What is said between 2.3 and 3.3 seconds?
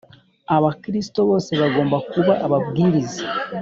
ababwiriza